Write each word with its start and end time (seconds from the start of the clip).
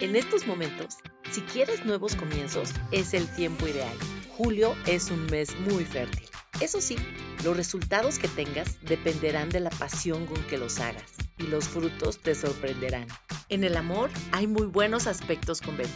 En 0.00 0.16
estos 0.16 0.46
momentos, 0.46 0.96
si 1.30 1.42
quieres 1.42 1.84
nuevos 1.84 2.16
comienzos, 2.16 2.72
es 2.90 3.12
el 3.12 3.28
tiempo 3.28 3.68
ideal. 3.68 3.94
Julio 4.34 4.74
es 4.86 5.10
un 5.10 5.26
mes 5.26 5.54
muy 5.68 5.84
fértil. 5.84 6.26
Eso 6.62 6.80
sí, 6.80 6.96
los 7.44 7.54
resultados 7.54 8.18
que 8.18 8.26
tengas 8.28 8.80
dependerán 8.80 9.50
de 9.50 9.60
la 9.60 9.68
pasión 9.68 10.24
con 10.24 10.42
que 10.44 10.56
los 10.56 10.80
hagas 10.80 11.12
y 11.36 11.42
los 11.48 11.68
frutos 11.68 12.18
te 12.18 12.34
sorprenderán. 12.34 13.08
En 13.50 13.62
el 13.62 13.76
amor 13.76 14.08
hay 14.32 14.46
muy 14.46 14.66
buenos 14.66 15.06
aspectos 15.06 15.60
con 15.60 15.76
Venus. 15.76 15.92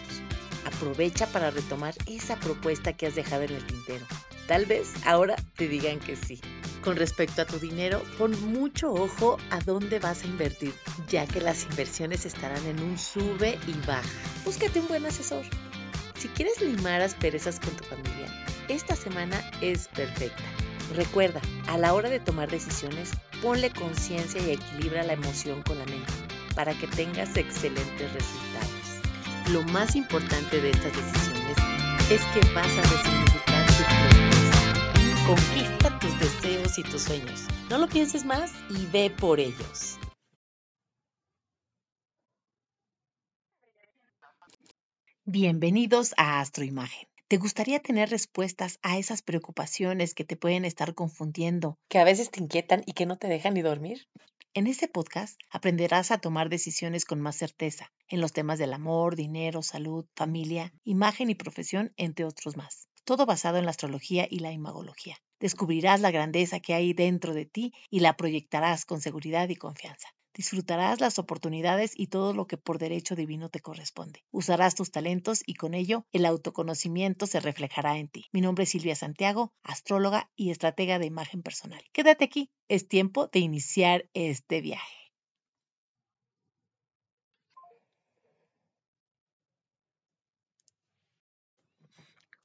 Aprovecha 0.66 1.26
para 1.28 1.50
retomar 1.50 1.94
esa 2.06 2.38
propuesta 2.38 2.92
que 2.92 3.06
has 3.06 3.14
dejado 3.14 3.44
en 3.44 3.54
el 3.54 3.66
tintero. 3.66 4.04
Tal 4.46 4.66
vez 4.66 4.92
ahora 5.06 5.36
te 5.56 5.66
digan 5.66 5.98
que 5.98 6.16
sí. 6.16 6.42
Con 6.84 6.96
respecto 6.96 7.40
a 7.40 7.46
tu 7.46 7.58
dinero, 7.58 8.02
pon 8.18 8.38
mucho 8.52 8.92
ojo 8.92 9.38
a 9.48 9.58
dónde 9.60 9.98
vas 10.00 10.22
a 10.22 10.26
invertir, 10.26 10.74
ya 11.08 11.26
que 11.26 11.40
las 11.40 11.64
inversiones 11.64 12.26
estarán 12.26 12.62
en 12.66 12.78
un 12.82 12.98
sube 12.98 13.58
y 13.66 13.72
baja. 13.86 14.02
Búscate 14.44 14.80
un 14.80 14.88
buen 14.88 15.06
asesor. 15.06 15.46
Si 16.18 16.28
quieres 16.28 16.60
limar 16.60 17.00
asperezas 17.00 17.58
con 17.58 17.74
tu 17.74 17.84
familia, 17.84 18.26
esta 18.68 18.94
semana 18.94 19.42
es 19.62 19.88
perfecta. 19.88 20.42
Recuerda, 20.94 21.40
a 21.68 21.78
la 21.78 21.94
hora 21.94 22.10
de 22.10 22.20
tomar 22.20 22.50
decisiones, 22.50 23.12
ponle 23.40 23.70
conciencia 23.70 24.42
y 24.42 24.50
equilibra 24.50 25.04
la 25.04 25.14
emoción 25.14 25.62
con 25.62 25.78
la 25.78 25.86
mente 25.86 26.12
para 26.54 26.74
que 26.74 26.86
tengas 26.86 27.34
excelentes 27.34 28.12
resultados. 28.12 29.50
Lo 29.52 29.62
más 29.72 29.96
importante 29.96 30.60
de 30.60 30.70
estas 30.70 30.92
decisiones 30.94 31.56
es 32.10 32.20
que 32.34 32.52
vas 32.52 32.76
a 32.76 32.82
resignificar 32.82 33.66
tu 33.66 33.84
progreso. 33.84 34.33
Conquista 35.26 35.98
tus 36.00 36.20
deseos 36.20 36.78
y 36.78 36.82
tus 36.82 37.00
sueños. 37.00 37.46
No 37.70 37.78
lo 37.78 37.88
pienses 37.88 38.26
más 38.26 38.52
y 38.68 38.84
ve 38.92 39.08
por 39.08 39.40
ellos. 39.40 39.98
Bienvenidos 45.24 46.12
a 46.18 46.40
Astroimagen. 46.40 47.08
¿Te 47.26 47.38
gustaría 47.38 47.80
tener 47.80 48.10
respuestas 48.10 48.78
a 48.82 48.98
esas 48.98 49.22
preocupaciones 49.22 50.12
que 50.12 50.24
te 50.24 50.36
pueden 50.36 50.66
estar 50.66 50.94
confundiendo, 50.94 51.78
que 51.88 51.98
a 51.98 52.04
veces 52.04 52.30
te 52.30 52.42
inquietan 52.42 52.82
y 52.84 52.92
que 52.92 53.06
no 53.06 53.16
te 53.16 53.28
dejan 53.28 53.54
ni 53.54 53.62
dormir? 53.62 54.06
En 54.52 54.66
este 54.66 54.88
podcast 54.88 55.40
aprenderás 55.50 56.10
a 56.10 56.18
tomar 56.18 56.50
decisiones 56.50 57.06
con 57.06 57.22
más 57.22 57.36
certeza 57.36 57.90
en 58.08 58.20
los 58.20 58.34
temas 58.34 58.58
del 58.58 58.74
amor, 58.74 59.16
dinero, 59.16 59.62
salud, 59.62 60.04
familia, 60.14 60.74
imagen 60.84 61.30
y 61.30 61.34
profesión, 61.34 61.94
entre 61.96 62.26
otros 62.26 62.58
más. 62.58 62.88
Todo 63.04 63.26
basado 63.26 63.58
en 63.58 63.64
la 63.64 63.70
astrología 63.70 64.26
y 64.30 64.38
la 64.38 64.52
imagología. 64.52 65.16
Descubrirás 65.38 66.00
la 66.00 66.10
grandeza 66.10 66.60
que 66.60 66.72
hay 66.72 66.94
dentro 66.94 67.34
de 67.34 67.44
ti 67.44 67.72
y 67.90 68.00
la 68.00 68.16
proyectarás 68.16 68.86
con 68.86 69.00
seguridad 69.02 69.48
y 69.50 69.56
confianza. 69.56 70.08
Disfrutarás 70.34 71.00
las 71.00 71.18
oportunidades 71.18 71.92
y 71.94 72.08
todo 72.08 72.32
lo 72.32 72.46
que 72.46 72.56
por 72.56 72.78
derecho 72.78 73.14
divino 73.14 73.50
te 73.50 73.60
corresponde. 73.60 74.24
Usarás 74.32 74.74
tus 74.74 74.90
talentos 74.90 75.42
y 75.46 75.54
con 75.54 75.74
ello 75.74 76.06
el 76.12 76.24
autoconocimiento 76.24 77.26
se 77.26 77.40
reflejará 77.40 77.98
en 77.98 78.08
ti. 78.08 78.24
Mi 78.32 78.40
nombre 78.40 78.64
es 78.64 78.70
Silvia 78.70 78.96
Santiago, 78.96 79.52
astróloga 79.62 80.30
y 80.34 80.50
estratega 80.50 80.98
de 80.98 81.06
imagen 81.06 81.42
personal. 81.42 81.84
Quédate 81.92 82.24
aquí, 82.24 82.50
es 82.68 82.88
tiempo 82.88 83.28
de 83.28 83.38
iniciar 83.40 84.08
este 84.14 84.60
viaje. 84.60 85.03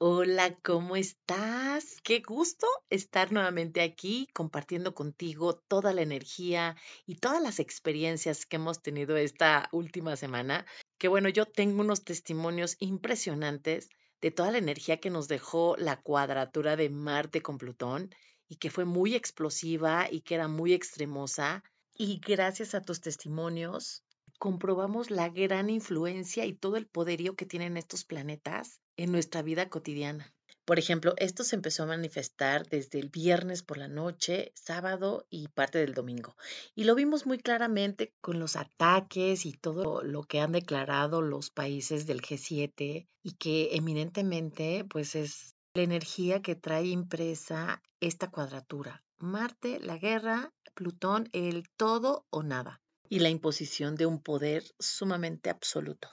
Hola, 0.01 0.57
¿cómo 0.63 0.95
estás? 0.95 1.99
Qué 2.03 2.21
gusto 2.21 2.65
estar 2.89 3.33
nuevamente 3.33 3.81
aquí 3.81 4.29
compartiendo 4.31 4.95
contigo 4.95 5.55
toda 5.55 5.91
la 5.91 6.01
energía 6.01 6.77
y 7.05 7.15
todas 7.15 7.43
las 7.43 7.59
experiencias 7.59 8.45
que 8.45 8.55
hemos 8.55 8.81
tenido 8.81 9.17
esta 9.17 9.67
última 9.73 10.15
semana. 10.15 10.65
Que 10.99 11.09
bueno, 11.09 11.27
yo 11.27 11.45
tengo 11.45 11.81
unos 11.81 12.05
testimonios 12.05 12.77
impresionantes 12.79 13.89
de 14.21 14.31
toda 14.31 14.51
la 14.51 14.59
energía 14.59 15.01
que 15.01 15.09
nos 15.09 15.27
dejó 15.27 15.75
la 15.75 15.99
cuadratura 15.99 16.77
de 16.77 16.89
Marte 16.89 17.41
con 17.41 17.57
Plutón 17.57 18.15
y 18.47 18.55
que 18.55 18.69
fue 18.69 18.85
muy 18.85 19.15
explosiva 19.15 20.07
y 20.09 20.21
que 20.21 20.35
era 20.35 20.47
muy 20.47 20.71
extremosa. 20.71 21.61
Y 21.93 22.21
gracias 22.25 22.73
a 22.73 22.81
tus 22.81 23.01
testimonios 23.01 24.05
comprobamos 24.39 25.11
la 25.11 25.27
gran 25.27 25.69
influencia 25.69 26.45
y 26.45 26.53
todo 26.53 26.77
el 26.77 26.87
poderío 26.87 27.35
que 27.35 27.45
tienen 27.45 27.75
estos 27.75 28.05
planetas 28.05 28.79
en 28.99 29.13
nuestra 29.13 29.41
vida 29.41 29.69
cotidiana. 29.69 30.33
Por 30.65 30.77
ejemplo, 30.77 31.13
esto 31.17 31.45
se 31.45 31.55
empezó 31.55 31.83
a 31.83 31.87
manifestar 31.87 32.67
desde 32.67 32.99
el 32.99 33.07
viernes 33.07 33.63
por 33.63 33.77
la 33.77 33.87
noche, 33.87 34.51
sábado 34.55 35.25
y 35.29 35.47
parte 35.47 35.79
del 35.79 35.93
domingo. 35.93 36.35
Y 36.75 36.83
lo 36.83 36.95
vimos 36.95 37.25
muy 37.25 37.39
claramente 37.39 38.13
con 38.19 38.39
los 38.39 38.57
ataques 38.57 39.45
y 39.45 39.53
todo 39.53 40.03
lo 40.03 40.23
que 40.23 40.41
han 40.41 40.51
declarado 40.51 41.21
los 41.21 41.49
países 41.49 42.07
del 42.07 42.21
G7 42.21 43.07
y 43.23 43.31
que 43.31 43.69
eminentemente 43.77 44.85
pues 44.87 45.15
es 45.15 45.55
la 45.73 45.83
energía 45.83 46.41
que 46.41 46.55
trae 46.55 46.87
impresa 46.87 47.81
esta 48.01 48.29
cuadratura. 48.29 49.01
Marte, 49.17 49.79
la 49.79 49.97
guerra, 49.97 50.53
Plutón, 50.75 51.29
el 51.31 51.69
todo 51.77 52.25
o 52.29 52.43
nada 52.43 52.81
y 53.07 53.19
la 53.19 53.29
imposición 53.29 53.95
de 53.95 54.05
un 54.05 54.21
poder 54.21 54.63
sumamente 54.77 55.49
absoluto. 55.49 56.09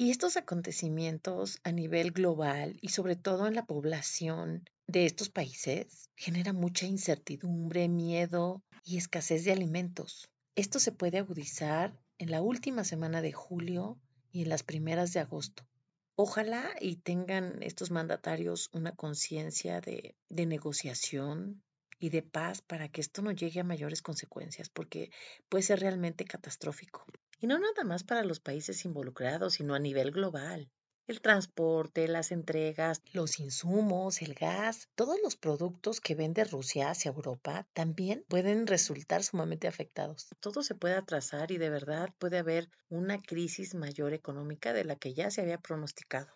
Y 0.00 0.12
estos 0.12 0.36
acontecimientos 0.36 1.58
a 1.64 1.72
nivel 1.72 2.12
global 2.12 2.78
y 2.80 2.90
sobre 2.90 3.16
todo 3.16 3.48
en 3.48 3.56
la 3.56 3.66
población 3.66 4.70
de 4.86 5.06
estos 5.06 5.28
países 5.28 6.08
generan 6.14 6.54
mucha 6.54 6.86
incertidumbre, 6.86 7.88
miedo 7.88 8.62
y 8.84 8.96
escasez 8.96 9.44
de 9.44 9.50
alimentos. 9.50 10.30
Esto 10.54 10.78
se 10.78 10.92
puede 10.92 11.18
agudizar 11.18 11.98
en 12.18 12.30
la 12.30 12.42
última 12.42 12.84
semana 12.84 13.22
de 13.22 13.32
julio 13.32 13.98
y 14.30 14.42
en 14.42 14.50
las 14.50 14.62
primeras 14.62 15.12
de 15.14 15.18
agosto. 15.18 15.66
Ojalá 16.14 16.70
y 16.80 16.98
tengan 16.98 17.60
estos 17.64 17.90
mandatarios 17.90 18.70
una 18.72 18.94
conciencia 18.94 19.80
de, 19.80 20.14
de 20.28 20.46
negociación, 20.46 21.60
y 21.98 22.10
de 22.10 22.22
paz 22.22 22.62
para 22.62 22.88
que 22.88 23.00
esto 23.00 23.22
no 23.22 23.32
llegue 23.32 23.58
a 23.58 23.64
mayores 23.64 24.02
consecuencias, 24.02 24.68
porque 24.68 25.10
puede 25.48 25.62
ser 25.62 25.80
realmente 25.80 26.24
catastrófico. 26.24 27.04
Y 27.40 27.46
no 27.46 27.58
nada 27.58 27.84
más 27.84 28.02
para 28.02 28.24
los 28.24 28.40
países 28.40 28.84
involucrados, 28.84 29.54
sino 29.54 29.74
a 29.74 29.78
nivel 29.78 30.10
global. 30.10 30.68
El 31.06 31.22
transporte, 31.22 32.06
las 32.08 32.32
entregas, 32.32 33.00
los 33.12 33.38
insumos, 33.38 34.20
el 34.20 34.34
gas, 34.34 34.88
todos 34.94 35.18
los 35.22 35.36
productos 35.36 36.00
que 36.00 36.14
vende 36.14 36.44
Rusia 36.44 36.90
hacia 36.90 37.10
Europa 37.12 37.66
también 37.72 38.24
pueden 38.28 38.66
resultar 38.66 39.22
sumamente 39.22 39.68
afectados. 39.68 40.28
Todo 40.40 40.62
se 40.62 40.74
puede 40.74 40.96
atrasar 40.96 41.50
y 41.50 41.58
de 41.58 41.70
verdad 41.70 42.12
puede 42.18 42.38
haber 42.38 42.68
una 42.90 43.22
crisis 43.22 43.74
mayor 43.74 44.12
económica 44.12 44.72
de 44.72 44.84
la 44.84 44.96
que 44.96 45.14
ya 45.14 45.30
se 45.30 45.40
había 45.40 45.58
pronosticado. 45.58 46.28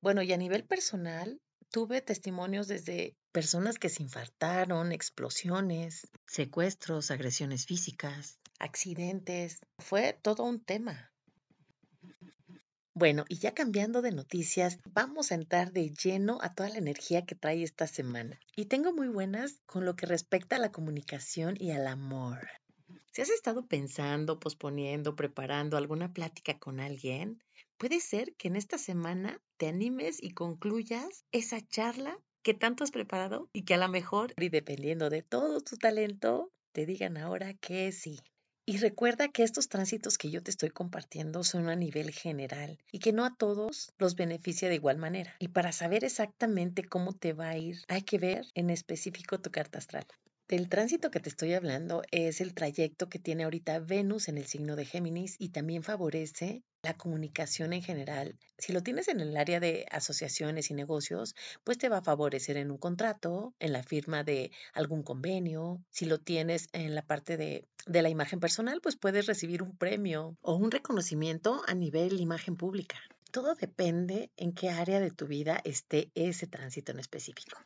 Bueno, 0.00 0.22
y 0.22 0.32
a 0.32 0.38
nivel 0.38 0.64
personal, 0.64 1.40
tuve 1.70 2.00
testimonios 2.00 2.68
desde 2.68 3.16
personas 3.32 3.78
que 3.78 3.88
se 3.88 4.02
infartaron, 4.04 4.92
explosiones, 4.92 6.08
secuestros, 6.26 7.10
agresiones 7.10 7.66
físicas, 7.66 8.38
accidentes. 8.58 9.60
Fue 9.78 10.18
todo 10.22 10.44
un 10.44 10.64
tema. 10.64 11.12
Bueno, 12.96 13.24
y 13.28 13.38
ya 13.38 13.54
cambiando 13.54 14.02
de 14.02 14.12
noticias, 14.12 14.78
vamos 14.92 15.32
a 15.32 15.34
entrar 15.34 15.72
de 15.72 15.90
lleno 15.90 16.38
a 16.42 16.54
toda 16.54 16.68
la 16.68 16.78
energía 16.78 17.26
que 17.26 17.34
trae 17.34 17.64
esta 17.64 17.88
semana. 17.88 18.38
Y 18.54 18.66
tengo 18.66 18.92
muy 18.92 19.08
buenas 19.08 19.60
con 19.66 19.84
lo 19.84 19.96
que 19.96 20.06
respecta 20.06 20.56
a 20.56 20.60
la 20.60 20.70
comunicación 20.70 21.56
y 21.58 21.72
al 21.72 21.88
amor. 21.88 22.38
Si 23.10 23.20
has 23.22 23.30
estado 23.30 23.66
pensando, 23.66 24.38
posponiendo, 24.38 25.16
preparando 25.16 25.76
alguna 25.76 26.12
plática 26.12 26.58
con 26.58 26.78
alguien, 26.78 27.42
puede 27.78 27.98
ser 27.98 28.34
que 28.36 28.46
en 28.46 28.54
esta 28.54 28.78
semana 28.78 29.40
te 29.56 29.66
animes 29.66 30.22
y 30.22 30.30
concluyas 30.30 31.24
esa 31.32 31.60
charla 31.60 32.16
que 32.42 32.54
tanto 32.54 32.84
has 32.84 32.92
preparado 32.92 33.48
y 33.52 33.64
que 33.64 33.74
a 33.74 33.78
lo 33.78 33.88
mejor, 33.88 34.34
y 34.36 34.50
dependiendo 34.50 35.10
de 35.10 35.22
todo 35.22 35.60
tu 35.62 35.76
talento, 35.76 36.52
te 36.72 36.86
digan 36.86 37.16
ahora 37.16 37.54
que 37.54 37.90
sí. 37.90 38.20
Y 38.66 38.78
recuerda 38.78 39.28
que 39.28 39.42
estos 39.42 39.68
tránsitos 39.68 40.16
que 40.16 40.30
yo 40.30 40.42
te 40.42 40.50
estoy 40.50 40.70
compartiendo 40.70 41.44
son 41.44 41.68
a 41.68 41.76
nivel 41.76 42.10
general 42.12 42.78
y 42.90 42.98
que 42.98 43.12
no 43.12 43.26
a 43.26 43.36
todos 43.36 43.92
los 43.98 44.14
beneficia 44.14 44.70
de 44.70 44.76
igual 44.76 44.96
manera. 44.96 45.34
Y 45.38 45.48
para 45.48 45.70
saber 45.70 46.02
exactamente 46.02 46.82
cómo 46.82 47.12
te 47.12 47.34
va 47.34 47.50
a 47.50 47.58
ir, 47.58 47.82
hay 47.88 48.02
que 48.02 48.16
ver 48.16 48.46
en 48.54 48.70
específico 48.70 49.38
tu 49.38 49.50
carta 49.50 49.78
astral. 49.78 50.06
Del 50.48 50.70
tránsito 50.70 51.10
que 51.10 51.20
te 51.20 51.28
estoy 51.28 51.52
hablando 51.52 52.02
es 52.10 52.40
el 52.40 52.54
trayecto 52.54 53.10
que 53.10 53.18
tiene 53.18 53.44
ahorita 53.44 53.80
Venus 53.80 54.28
en 54.28 54.38
el 54.38 54.46
signo 54.46 54.76
de 54.76 54.86
Géminis 54.86 55.36
y 55.38 55.50
también 55.50 55.82
favorece 55.82 56.62
la 56.84 56.96
comunicación 56.96 57.72
en 57.72 57.82
general. 57.82 58.38
Si 58.58 58.72
lo 58.72 58.82
tienes 58.82 59.08
en 59.08 59.20
el 59.20 59.36
área 59.36 59.58
de 59.58 59.86
asociaciones 59.90 60.70
y 60.70 60.74
negocios, 60.74 61.34
pues 61.64 61.78
te 61.78 61.88
va 61.88 61.98
a 61.98 62.02
favorecer 62.02 62.56
en 62.56 62.70
un 62.70 62.78
contrato, 62.78 63.54
en 63.58 63.72
la 63.72 63.82
firma 63.82 64.22
de 64.22 64.52
algún 64.72 65.02
convenio. 65.02 65.80
Si 65.90 66.04
lo 66.04 66.18
tienes 66.18 66.68
en 66.72 66.94
la 66.94 67.02
parte 67.02 67.36
de, 67.36 67.66
de 67.86 68.02
la 68.02 68.10
imagen 68.10 68.38
personal, 68.38 68.80
pues 68.80 68.96
puedes 68.96 69.26
recibir 69.26 69.62
un 69.62 69.76
premio 69.76 70.36
o 70.42 70.54
un 70.54 70.70
reconocimiento 70.70 71.62
a 71.66 71.74
nivel 71.74 72.20
imagen 72.20 72.56
pública. 72.56 72.98
Todo 73.30 73.54
depende 73.54 74.30
en 74.36 74.52
qué 74.52 74.70
área 74.70 75.00
de 75.00 75.10
tu 75.10 75.26
vida 75.26 75.60
esté 75.64 76.10
ese 76.14 76.46
tránsito 76.46 76.92
en 76.92 77.00
específico. 77.00 77.58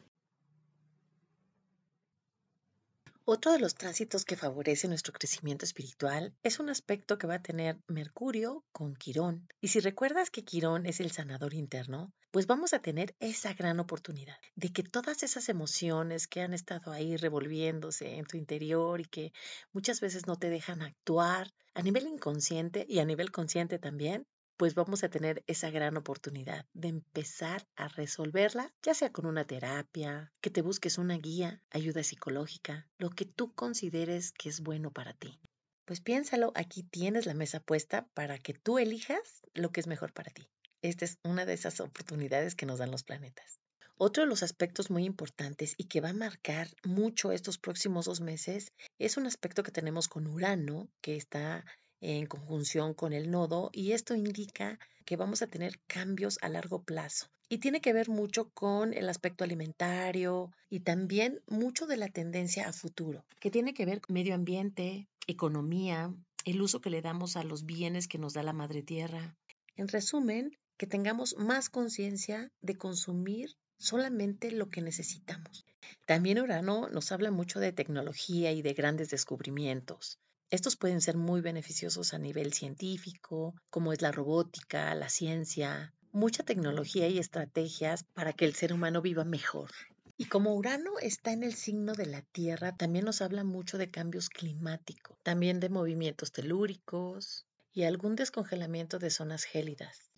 Otro 3.30 3.52
de 3.52 3.58
los 3.58 3.74
tránsitos 3.74 4.24
que 4.24 4.36
favorece 4.36 4.88
nuestro 4.88 5.12
crecimiento 5.12 5.66
espiritual 5.66 6.32
es 6.42 6.60
un 6.60 6.70
aspecto 6.70 7.18
que 7.18 7.26
va 7.26 7.34
a 7.34 7.42
tener 7.42 7.78
Mercurio 7.86 8.64
con 8.72 8.94
Quirón. 8.94 9.46
Y 9.60 9.68
si 9.68 9.80
recuerdas 9.80 10.30
que 10.30 10.44
Quirón 10.44 10.86
es 10.86 10.98
el 11.00 11.10
sanador 11.10 11.52
interno, 11.52 12.10
pues 12.30 12.46
vamos 12.46 12.72
a 12.72 12.78
tener 12.78 13.14
esa 13.20 13.52
gran 13.52 13.80
oportunidad 13.80 14.38
de 14.54 14.72
que 14.72 14.82
todas 14.82 15.22
esas 15.22 15.50
emociones 15.50 16.26
que 16.26 16.40
han 16.40 16.54
estado 16.54 16.90
ahí 16.90 17.18
revolviéndose 17.18 18.14
en 18.16 18.24
tu 18.24 18.38
interior 18.38 18.98
y 18.98 19.04
que 19.04 19.32
muchas 19.74 20.00
veces 20.00 20.26
no 20.26 20.36
te 20.36 20.48
dejan 20.48 20.80
actuar 20.80 21.52
a 21.74 21.82
nivel 21.82 22.06
inconsciente 22.06 22.86
y 22.88 23.00
a 23.00 23.04
nivel 23.04 23.30
consciente 23.30 23.78
también, 23.78 24.26
pues 24.58 24.74
vamos 24.74 25.04
a 25.04 25.08
tener 25.08 25.44
esa 25.46 25.70
gran 25.70 25.96
oportunidad 25.96 26.66
de 26.74 26.88
empezar 26.88 27.66
a 27.76 27.86
resolverla, 27.86 28.74
ya 28.82 28.92
sea 28.92 29.12
con 29.12 29.24
una 29.24 29.46
terapia, 29.46 30.32
que 30.40 30.50
te 30.50 30.62
busques 30.62 30.98
una 30.98 31.16
guía, 31.16 31.62
ayuda 31.70 32.02
psicológica, 32.02 32.88
lo 32.98 33.10
que 33.10 33.24
tú 33.24 33.54
consideres 33.54 34.32
que 34.32 34.48
es 34.48 34.60
bueno 34.60 34.90
para 34.90 35.14
ti. 35.14 35.38
Pues 35.84 36.00
piénsalo, 36.00 36.50
aquí 36.56 36.82
tienes 36.82 37.24
la 37.24 37.34
mesa 37.34 37.60
puesta 37.60 38.08
para 38.14 38.36
que 38.38 38.52
tú 38.52 38.78
elijas 38.78 39.42
lo 39.54 39.70
que 39.70 39.80
es 39.80 39.86
mejor 39.86 40.12
para 40.12 40.32
ti. 40.32 40.50
Esta 40.82 41.04
es 41.04 41.18
una 41.22 41.46
de 41.46 41.54
esas 41.54 41.78
oportunidades 41.78 42.56
que 42.56 42.66
nos 42.66 42.80
dan 42.80 42.90
los 42.90 43.04
planetas. 43.04 43.60
Otro 43.96 44.24
de 44.24 44.28
los 44.28 44.42
aspectos 44.42 44.90
muy 44.90 45.04
importantes 45.04 45.74
y 45.76 45.84
que 45.84 46.00
va 46.00 46.10
a 46.10 46.14
marcar 46.14 46.68
mucho 46.84 47.30
estos 47.30 47.58
próximos 47.58 48.06
dos 48.06 48.20
meses 48.20 48.72
es 48.98 49.16
un 49.16 49.26
aspecto 49.26 49.62
que 49.62 49.72
tenemos 49.72 50.08
con 50.08 50.26
Urano, 50.26 50.88
que 51.00 51.16
está 51.16 51.64
en 52.00 52.26
conjunción 52.26 52.94
con 52.94 53.12
el 53.12 53.30
nodo 53.30 53.70
y 53.72 53.92
esto 53.92 54.14
indica 54.14 54.78
que 55.04 55.16
vamos 55.16 55.42
a 55.42 55.46
tener 55.46 55.80
cambios 55.86 56.38
a 56.42 56.48
largo 56.48 56.82
plazo. 56.82 57.28
Y 57.48 57.58
tiene 57.58 57.80
que 57.80 57.94
ver 57.94 58.10
mucho 58.10 58.50
con 58.50 58.92
el 58.92 59.08
aspecto 59.08 59.42
alimentario 59.42 60.52
y 60.68 60.80
también 60.80 61.40
mucho 61.46 61.86
de 61.86 61.96
la 61.96 62.08
tendencia 62.08 62.68
a 62.68 62.72
futuro, 62.72 63.24
que 63.40 63.50
tiene 63.50 63.72
que 63.72 63.86
ver 63.86 64.02
con 64.02 64.14
medio 64.14 64.34
ambiente, 64.34 65.08
economía, 65.26 66.14
el 66.44 66.60
uso 66.60 66.80
que 66.80 66.90
le 66.90 67.00
damos 67.00 67.36
a 67.36 67.44
los 67.44 67.64
bienes 67.64 68.06
que 68.06 68.18
nos 68.18 68.34
da 68.34 68.42
la 68.42 68.52
madre 68.52 68.82
tierra. 68.82 69.36
En 69.76 69.88
resumen, 69.88 70.56
que 70.76 70.86
tengamos 70.86 71.36
más 71.38 71.70
conciencia 71.70 72.52
de 72.60 72.76
consumir 72.76 73.56
solamente 73.78 74.50
lo 74.50 74.68
que 74.68 74.82
necesitamos. 74.82 75.64
También 76.06 76.38
Urano 76.38 76.88
nos 76.88 77.12
habla 77.12 77.30
mucho 77.30 77.60
de 77.60 77.72
tecnología 77.72 78.52
y 78.52 78.62
de 78.62 78.74
grandes 78.74 79.10
descubrimientos. 79.10 80.18
Estos 80.50 80.76
pueden 80.76 81.02
ser 81.02 81.18
muy 81.18 81.42
beneficiosos 81.42 82.14
a 82.14 82.18
nivel 82.18 82.54
científico, 82.54 83.54
como 83.68 83.92
es 83.92 84.00
la 84.00 84.12
robótica, 84.12 84.94
la 84.94 85.10
ciencia, 85.10 85.92
mucha 86.10 86.42
tecnología 86.42 87.06
y 87.08 87.18
estrategias 87.18 88.04
para 88.14 88.32
que 88.32 88.46
el 88.46 88.54
ser 88.54 88.72
humano 88.72 89.02
viva 89.02 89.24
mejor. 89.24 89.70
Y 90.16 90.24
como 90.24 90.54
Urano 90.54 90.98
está 91.00 91.32
en 91.32 91.44
el 91.44 91.54
signo 91.54 91.92
de 91.92 92.06
la 92.06 92.22
Tierra, 92.22 92.74
también 92.74 93.04
nos 93.04 93.20
habla 93.20 93.44
mucho 93.44 93.76
de 93.76 93.90
cambios 93.90 94.30
climáticos, 94.30 95.18
también 95.22 95.60
de 95.60 95.68
movimientos 95.68 96.32
telúricos 96.32 97.46
y 97.72 97.84
algún 97.84 98.16
descongelamiento 98.16 98.98
de 98.98 99.10
zonas 99.10 99.44
gélidas. 99.44 100.10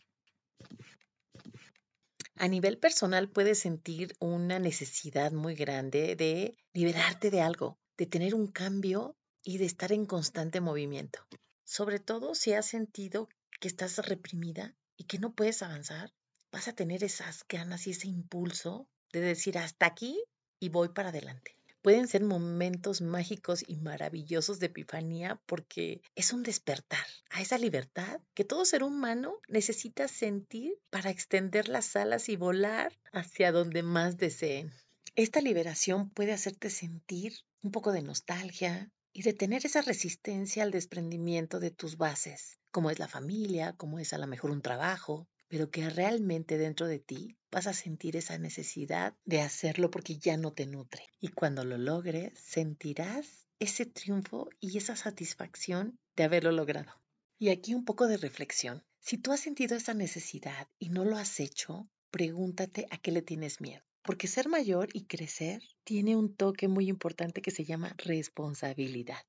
A 2.37 2.49
nivel 2.49 2.79
personal 2.79 3.29
puedes 3.29 3.59
sentir 3.59 4.15
una 4.21 4.59
necesidad 4.59 5.33
muy 5.33 5.55
grande 5.55 6.17
de 6.17 6.57
liberarte 6.73 7.31
de 7.31 7.43
algo, 7.43 7.79
de 7.99 8.07
tener 8.07 8.35
un 8.35 8.47
cambio 8.47 9.17
y 9.43 9.59
de 9.59 9.67
estar 9.67 9.93
en 9.93 10.07
constante 10.07 10.61
movimiento. 10.61 11.21
Sobre 11.65 11.99
todo 11.99 12.35
si 12.35 12.53
has 12.53 12.67
sentido 12.67 13.29
que 13.61 13.69
estás 13.69 13.99
reprimida 13.99 14.75
y 14.97 15.05
que 15.05 15.19
no 15.19 15.35
puedes 15.35 15.63
avanzar, 15.63 16.13
vas 16.51 16.69
a 16.69 16.75
tener 16.75 17.05
esas 17.05 17.45
ganas 17.49 17.87
y 17.87 17.93
ese 17.93 18.09
impulso 18.09 18.89
de 19.13 19.21
decir 19.21 19.59
hasta 19.59 19.87
aquí 19.87 20.23
y 20.59 20.69
voy 20.69 20.89
para 20.89 21.11
adelante. 21.11 21.57
Pueden 21.83 22.09
ser 22.09 22.23
momentos 22.23 23.01
mágicos 23.01 23.65
y 23.67 23.77
maravillosos 23.77 24.61
de 24.61 24.67
epifanía 24.67 25.41
porque 25.47 26.03
es 26.15 26.35
un 26.35 26.43
despertar 26.43 27.07
a 27.31 27.41
esa 27.41 27.57
libertad 27.57 28.21
que 28.35 28.45
todo 28.45 28.67
ser 28.67 28.83
humano 28.83 29.39
necesita 29.49 30.07
sentir 30.07 30.79
para 30.91 31.09
extender 31.09 31.69
las 31.69 31.97
alas 31.97 32.29
y 32.29 32.37
volar 32.37 32.93
hacia 33.13 33.51
donde 33.51 33.83
más 33.83 34.19
deseen. 34.19 34.71
Esta 35.17 35.41
liberación 35.41 36.11
puede 36.11 36.33
hacerte 36.33 36.69
sentir 36.69 37.33
un 37.63 37.71
poco 37.71 37.93
de 37.93 38.03
nostalgia, 38.03 38.91
y 39.21 39.23
de 39.23 39.35
tener 39.35 39.67
esa 39.67 39.83
resistencia 39.83 40.63
al 40.63 40.71
desprendimiento 40.71 41.61
de 41.61 41.71
tus 41.71 41.99
bases, 41.99 42.59
como 42.71 42.91
es 42.91 42.99
la 42.99 43.07
familia, 43.07 43.75
como 43.75 43.99
es 43.99 44.15
a 44.15 44.19
lo 44.19 44.27
mejor 44.27 44.51
un 44.51 44.63
trabajo, 44.63 45.29
pero 45.47 45.71
que 45.71 45.91
realmente 45.91 46.57
dentro 46.57 46.87
de 46.87 47.01
ti 47.01 47.37
vas 47.51 47.67
a 47.67 47.75
sentir 47.75 48.17
esa 48.17 48.39
necesidad 48.39 49.15
de 49.27 49.43
hacerlo 49.43 49.91
porque 49.91 50.17
ya 50.17 50.39
no 50.39 50.55
te 50.55 50.65
nutre. 50.65 51.05
Y 51.21 51.29
cuando 51.29 51.67
lo 51.67 51.77
logres, 51.77 52.33
sentirás 52.39 53.47
ese 53.59 53.85
triunfo 53.85 54.49
y 54.59 54.79
esa 54.79 54.97
satisfacción 54.97 55.99
de 56.17 56.25
haberlo 56.25 56.51
logrado. 56.51 56.95
Y 57.39 57.51
aquí 57.51 57.75
un 57.75 57.85
poco 57.85 58.07
de 58.07 58.17
reflexión. 58.17 58.87
Si 59.01 59.19
tú 59.19 59.33
has 59.33 59.41
sentido 59.41 59.77
esa 59.77 59.93
necesidad 59.93 60.67
y 60.79 60.89
no 60.89 61.05
lo 61.05 61.19
has 61.19 61.41
hecho, 61.41 61.91
pregúntate 62.11 62.87
a 62.91 62.97
qué 62.97 63.13
le 63.13 63.21
tienes 63.21 63.61
miedo. 63.61 63.85
Porque 64.03 64.29
ser 64.29 64.49
mayor 64.49 64.89
y 64.93 65.05
crecer 65.05 65.63
tiene 65.85 66.17
un 66.17 66.35
toque 66.35 66.69
muy 66.69 66.89
importante 66.89 67.43
que 67.43 67.51
se 67.51 67.65
llama 67.65 67.95
responsabilidad. 67.99 69.23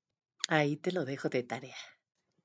Ahí 0.47 0.77
te 0.77 0.91
lo 0.91 1.05
dejo 1.05 1.29
de 1.29 1.43
tarea. 1.43 1.75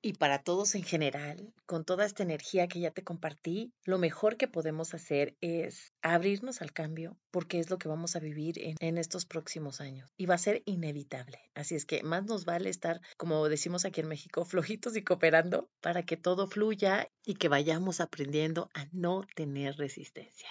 Y 0.02 0.12
para 0.12 0.42
todos 0.42 0.76
en 0.76 0.84
general, 0.84 1.52
con 1.64 1.84
toda 1.84 2.04
esta 2.04 2.22
energía 2.22 2.68
que 2.68 2.78
ya 2.78 2.92
te 2.92 3.02
compartí, 3.02 3.72
lo 3.84 3.98
mejor 3.98 4.36
que 4.36 4.46
podemos 4.46 4.94
hacer 4.94 5.36
es 5.40 5.92
abrirnos 6.00 6.62
al 6.62 6.72
cambio 6.72 7.18
porque 7.32 7.58
es 7.58 7.70
lo 7.70 7.78
que 7.78 7.88
vamos 7.88 8.14
a 8.14 8.20
vivir 8.20 8.54
en, 8.78 8.98
estos 8.98 9.24
próximos 9.24 9.80
años 9.80 10.12
y 10.16 10.26
va 10.26 10.36
a 10.36 10.38
ser 10.38 10.62
inevitable. 10.64 11.40
Así 11.54 11.74
es 11.74 11.86
que 11.86 12.04
más 12.04 12.24
nos 12.24 12.44
vale 12.44 12.70
estar, 12.70 13.00
como 13.16 13.48
decimos 13.48 13.84
aquí 13.84 14.00
en 14.00 14.06
México, 14.06 14.44
flojitos 14.44 14.96
y 14.96 15.02
cooperando 15.02 15.68
para 15.80 16.04
que 16.04 16.16
todo 16.16 16.46
fluya 16.46 17.10
y 17.24 17.34
que 17.34 17.48
vayamos 17.48 18.00
aprendiendo 18.00 18.70
a 18.74 18.86
no 18.92 19.26
tener 19.34 19.76
resistencia. 19.76 20.48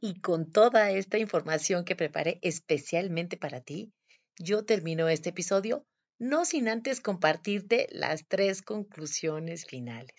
Y 0.00 0.20
con 0.20 0.50
toda 0.50 0.90
esta 0.90 1.18
información 1.18 1.84
que 1.84 1.96
preparé 1.96 2.38
especialmente 2.42 3.36
para 3.36 3.60
ti, 3.60 3.92
yo 4.38 4.64
termino 4.64 5.08
este 5.08 5.30
episodio 5.30 5.84
no 6.18 6.44
sin 6.44 6.68
antes 6.68 7.00
compartirte 7.00 7.88
las 7.90 8.26
tres 8.26 8.62
conclusiones 8.62 9.66
finales. 9.66 10.14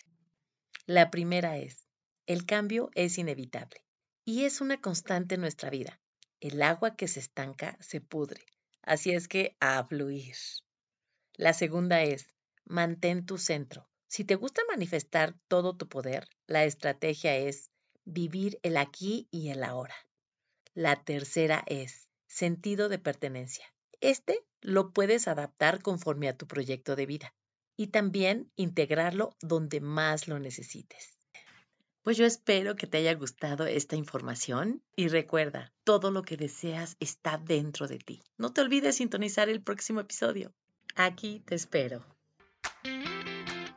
La 0.86 1.10
primera 1.10 1.58
es, 1.58 1.88
el 2.26 2.46
cambio 2.46 2.90
es 2.94 3.18
inevitable 3.18 3.82
y 4.24 4.44
es 4.44 4.60
una 4.60 4.80
constante 4.80 5.34
en 5.34 5.40
nuestra 5.40 5.70
vida. 5.70 6.00
El 6.40 6.62
agua 6.62 6.96
que 6.96 7.08
se 7.08 7.20
estanca 7.20 7.76
se 7.80 8.00
pudre, 8.00 8.44
así 8.82 9.12
es 9.12 9.28
que 9.28 9.56
a 9.60 9.84
fluir. 9.84 10.36
La 11.34 11.52
segunda 11.52 12.02
es, 12.02 12.26
mantén 12.64 13.24
tu 13.24 13.38
centro. 13.38 13.88
Si 14.08 14.24
te 14.24 14.34
gusta 14.34 14.62
manifestar 14.68 15.34
todo 15.48 15.76
tu 15.76 15.88
poder, 15.88 16.28
la 16.46 16.64
estrategia 16.64 17.36
es 17.36 17.69
vivir 18.10 18.58
el 18.62 18.76
aquí 18.76 19.28
y 19.30 19.48
el 19.48 19.64
ahora. 19.64 19.94
La 20.74 21.02
tercera 21.02 21.64
es 21.66 22.08
sentido 22.26 22.88
de 22.88 22.98
pertenencia. 22.98 23.64
Este 24.00 24.44
lo 24.60 24.92
puedes 24.92 25.28
adaptar 25.28 25.82
conforme 25.82 26.28
a 26.28 26.36
tu 26.36 26.46
proyecto 26.46 26.96
de 26.96 27.06
vida 27.06 27.34
y 27.76 27.88
también 27.88 28.50
integrarlo 28.56 29.34
donde 29.40 29.80
más 29.80 30.28
lo 30.28 30.38
necesites. 30.38 31.16
Pues 32.02 32.16
yo 32.16 32.24
espero 32.24 32.76
que 32.76 32.86
te 32.86 32.98
haya 32.98 33.14
gustado 33.14 33.66
esta 33.66 33.96
información 33.96 34.82
y 34.96 35.08
recuerda, 35.08 35.72
todo 35.84 36.10
lo 36.10 36.22
que 36.22 36.36
deseas 36.36 36.96
está 36.98 37.36
dentro 37.36 37.88
de 37.88 37.98
ti. 37.98 38.22
No 38.38 38.52
te 38.52 38.62
olvides 38.62 38.96
sintonizar 38.96 39.48
el 39.48 39.62
próximo 39.62 40.00
episodio. 40.00 40.52
Aquí 40.94 41.40
te 41.40 41.54
espero. 41.54 42.04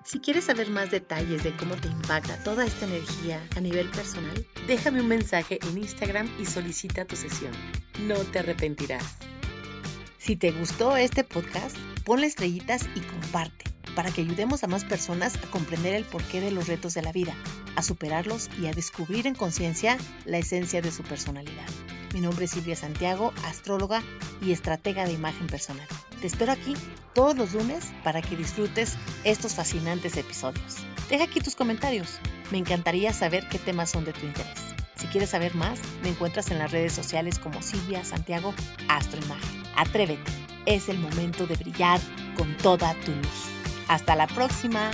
Si 0.05 0.19
quieres 0.19 0.45
saber 0.45 0.69
más 0.69 0.91
detalles 0.91 1.43
de 1.43 1.55
cómo 1.55 1.75
te 1.75 1.87
impacta 1.87 2.37
toda 2.43 2.65
esta 2.65 2.85
energía 2.85 3.41
a 3.55 3.61
nivel 3.61 3.89
personal, 3.89 4.45
déjame 4.67 4.99
un 4.99 5.07
mensaje 5.07 5.59
en 5.63 5.77
Instagram 5.77 6.29
y 6.39 6.45
solicita 6.45 7.05
tu 7.05 7.15
sesión. 7.15 7.53
No 8.01 8.15
te 8.15 8.39
arrepentirás. 8.39 9.15
Si 10.17 10.35
te 10.35 10.51
gustó 10.51 10.97
este 10.97 11.23
podcast, 11.23 11.77
ponle 12.03 12.27
estrellitas 12.27 12.85
y 12.95 12.99
comparte 12.99 13.63
para 13.95 14.11
que 14.11 14.21
ayudemos 14.21 14.63
a 14.63 14.67
más 14.67 14.83
personas 14.83 15.35
a 15.37 15.49
comprender 15.49 15.93
el 15.93 16.03
porqué 16.03 16.41
de 16.41 16.51
los 16.51 16.67
retos 16.67 16.93
de 16.95 17.01
la 17.01 17.11
vida, 17.11 17.35
a 17.75 17.81
superarlos 17.81 18.49
y 18.61 18.67
a 18.67 18.73
descubrir 18.73 19.25
en 19.25 19.35
conciencia 19.35 19.97
la 20.25 20.37
esencia 20.37 20.81
de 20.81 20.91
su 20.91 21.03
personalidad. 21.03 21.65
Mi 22.13 22.19
nombre 22.19 22.45
es 22.45 22.51
Silvia 22.51 22.75
Santiago, 22.75 23.33
astróloga 23.45 24.03
y 24.41 24.51
estratega 24.51 25.05
de 25.05 25.13
imagen 25.13 25.47
personal. 25.47 25.87
Te 26.19 26.27
espero 26.27 26.51
aquí 26.51 26.75
todos 27.13 27.35
los 27.35 27.53
lunes 27.53 27.91
para 28.03 28.21
que 28.21 28.35
disfrutes 28.35 28.97
estos 29.23 29.55
fascinantes 29.55 30.17
episodios. 30.17 30.77
Deja 31.09 31.25
aquí 31.25 31.39
tus 31.39 31.55
comentarios. 31.55 32.19
Me 32.51 32.57
encantaría 32.57 33.13
saber 33.13 33.47
qué 33.49 33.59
temas 33.59 33.91
son 33.91 34.05
de 34.05 34.13
tu 34.13 34.25
interés. 34.25 34.73
Si 34.95 35.07
quieres 35.07 35.31
saber 35.31 35.53
más, 35.55 35.79
me 36.01 36.09
encuentras 36.09 36.49
en 36.51 36.59
las 36.59 36.71
redes 36.71 36.93
sociales 36.93 37.39
como 37.39 37.61
Silvia 37.61 38.03
Santiago 38.05 38.53
Astroimagen. 38.87 39.63
Atrévete, 39.75 40.31
es 40.65 40.89
el 40.89 40.97
momento 40.97 41.45
de 41.45 41.55
brillar 41.55 41.99
con 42.37 42.55
toda 42.57 42.93
tu 43.05 43.11
luz. 43.11 43.49
Hasta 43.87 44.15
la 44.15 44.27
próxima. 44.27 44.91